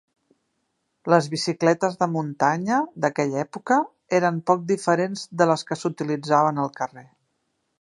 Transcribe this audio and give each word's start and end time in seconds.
Les 1.13 1.25
bicicletes 1.33 1.97
de 1.99 2.07
muntanya 2.13 2.79
d'aquella 3.05 3.39
època 3.43 3.77
eren 4.21 4.41
poc 4.51 4.65
diferents 4.73 5.27
de 5.43 5.49
les 5.53 5.65
que 5.69 5.79
s'utilitzaven 5.83 6.63
al 6.65 6.73
carrer. 6.81 7.07